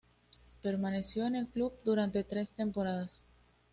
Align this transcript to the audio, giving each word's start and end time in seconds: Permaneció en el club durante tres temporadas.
Permaneció 0.63 1.27
en 1.27 1.35
el 1.35 1.47
club 1.47 1.73
durante 1.83 2.23
tres 2.23 2.49
temporadas. 2.55 3.21